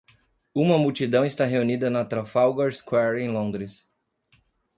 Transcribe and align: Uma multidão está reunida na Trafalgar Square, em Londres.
Uma 0.55 0.79
multidão 0.79 1.23
está 1.23 1.45
reunida 1.45 1.87
na 1.87 2.03
Trafalgar 2.03 2.71
Square, 2.71 3.21
em 3.21 3.29
Londres. 3.29 3.87